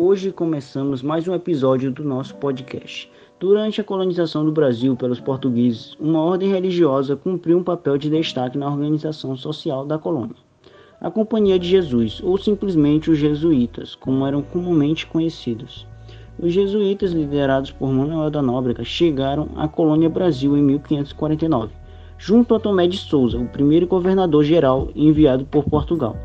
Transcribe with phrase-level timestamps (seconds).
[0.00, 3.10] Hoje começamos mais um episódio do nosso podcast.
[3.40, 8.56] Durante a colonização do Brasil pelos portugueses, uma ordem religiosa cumpriu um papel de destaque
[8.56, 10.36] na organização social da colônia.
[11.00, 15.84] A Companhia de Jesus, ou simplesmente os jesuítas, como eram comumente conhecidos.
[16.38, 21.72] Os jesuítas, liderados por Manuel da Nóbrega, chegaram à colônia Brasil em 1549,
[22.16, 26.16] junto a Tomé de Souza, o primeiro governador-geral enviado por Portugal.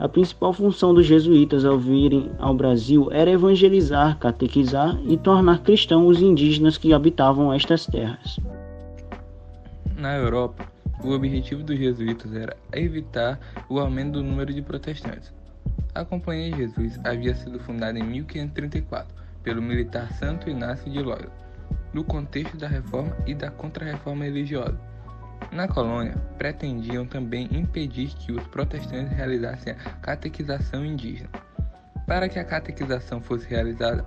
[0.00, 6.16] A principal função dos jesuítas ao virem ao Brasil era evangelizar, catequizar e tornar cristãos
[6.16, 8.40] os indígenas que habitavam estas terras.
[9.94, 10.64] Na Europa,
[11.04, 15.34] o objetivo dos jesuítas era evitar o aumento do número de protestantes.
[15.94, 21.30] A Companhia de Jesus havia sido fundada em 1534 pelo militar Santo Inácio de Loyola,
[21.92, 24.80] no contexto da reforma e da contra-reforma religiosa.
[25.52, 31.28] Na colônia, pretendiam também impedir que os protestantes realizassem a catequização indígena.
[32.06, 34.06] Para que a catequização fosse realizada,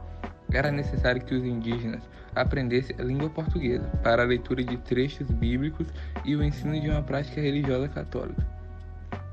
[0.54, 2.02] era necessário que os indígenas
[2.34, 5.88] aprendessem a língua portuguesa para a leitura de trechos bíblicos
[6.24, 8.48] e o ensino de uma prática religiosa católica.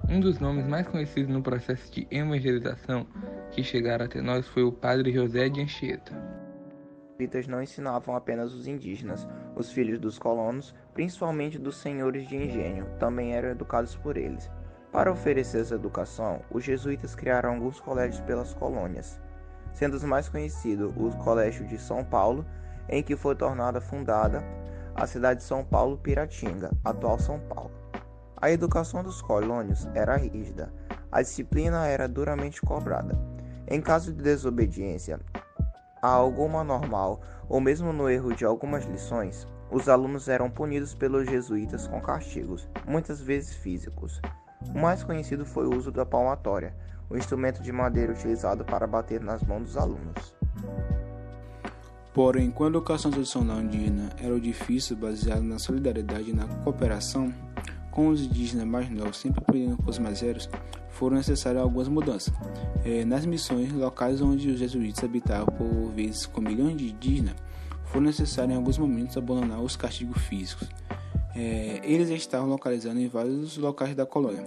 [0.09, 3.07] Um dos nomes mais conhecidos no processo de evangelização
[3.53, 6.41] que chegaram até nós foi o padre José de Anchieta
[7.21, 12.87] jesuítas não ensinavam apenas os indígenas, os filhos dos colonos, principalmente dos senhores de engenho,
[12.99, 14.51] também eram educados por eles.
[14.91, 19.21] Para oferecer essa educação, os jesuítas criaram alguns colégios pelas colônias,
[19.75, 22.45] sendo os mais conhecidos o Colégio de São Paulo,
[22.89, 24.43] em que foi tornada fundada
[24.95, 27.71] a cidade de São Paulo Piratinga, atual São Paulo.
[28.37, 30.73] A educação dos colônios era rígida,
[31.13, 33.17] a disciplina era duramente cobrada.
[33.69, 35.21] Em caso de desobediência,
[36.03, 41.29] a alguma normal ou mesmo no erro de algumas lições, os alunos eram punidos pelos
[41.29, 44.21] jesuítas com castigos, muitas vezes físicos.
[44.75, 46.75] O mais conhecido foi o uso da palmatória,
[47.09, 50.35] o instrumento de madeira utilizado para bater nas mãos dos alunos.
[52.13, 57.33] Porém, quando a educação tradicional indígena era difícil baseado na solidariedade e na cooperação,
[57.91, 60.49] com os indígenas mais novos sempre aprendendo com os mais velhos,
[61.01, 62.31] foram necessárias algumas mudanças.
[62.85, 67.35] É, nas missões locais onde os jesuítas habitavam por vezes com milhões de indígenas,
[67.87, 70.69] foram necessários em alguns momentos abandonar os castigos físicos.
[71.35, 74.45] É, eles estavam localizados em vários locais da colônia,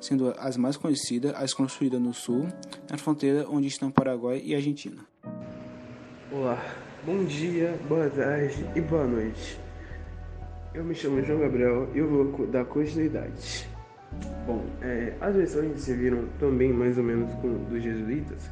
[0.00, 2.46] sendo as mais conhecidas as construídas no sul,
[2.88, 5.04] na fronteira onde estão Paraguai e Argentina.
[6.30, 6.62] Olá,
[7.04, 9.58] bom dia, boa tarde e boa noite.
[10.72, 13.75] Eu me chamo João Gabriel e eu vou dar continuidade.
[14.46, 18.48] Bom, é, as se viram também mais ou menos com dos jesuítas.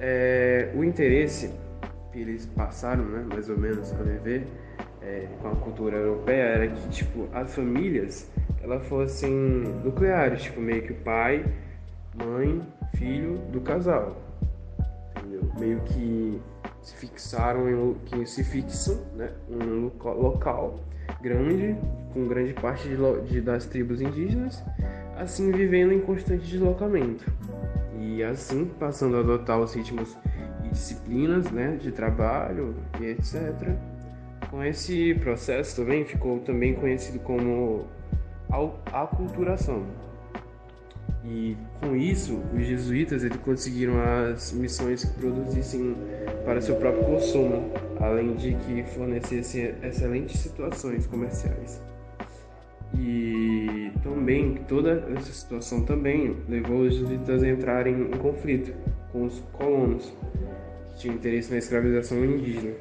[0.00, 1.54] É, o interesse
[2.12, 4.44] que eles passaram, né, mais ou menos, a viver
[5.00, 8.28] é, com a cultura europeia era que tipo as famílias
[8.60, 9.30] elas fossem
[9.84, 11.44] nucleares, tipo meio que o pai,
[12.14, 12.60] mãe,
[12.96, 14.16] filho do casal,
[15.16, 15.42] entendeu?
[15.60, 16.40] Meio que
[16.82, 20.80] se fixaram em que se fixam, né, um local
[21.20, 21.76] grande,
[22.12, 22.96] com grande parte de,
[23.28, 24.62] de, das tribos indígenas,
[25.18, 27.24] assim vivendo em constante deslocamento.
[28.00, 30.16] E assim passando a adotar os ritmos
[30.64, 33.74] e disciplinas né, de trabalho e etc.
[34.50, 37.86] Com esse processo também ficou também conhecido como
[38.92, 39.84] aculturação.
[41.24, 45.96] E com isso, os jesuítas eles conseguiram as missões que produzissem
[46.44, 51.80] para seu próprio consumo, além de que fornecessem excelentes situações comerciais.
[52.94, 53.33] E
[54.24, 58.72] também toda essa situação também levou os jesuítas a entrarem em conflito
[59.12, 60.14] com os colonos
[60.88, 62.72] que tinham interesse na escravização indígena.